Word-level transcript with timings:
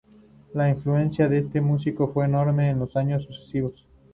La 0.55 0.67
influencia 0.67 1.29
de 1.29 1.37
este 1.37 1.61
músico 1.61 2.07
fue 2.07 2.25
enorme 2.25 2.69
en 2.69 2.79
los 2.79 2.95
años 2.95 3.21
sucesivos. 3.23 3.85